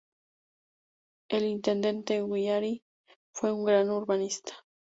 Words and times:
El 1.29 1.43
intendente 1.45 2.21
Guggiari 2.23 2.83
fue 3.33 3.51
un 3.51 3.63
gran 3.65 3.91
urbanista. 3.91 4.65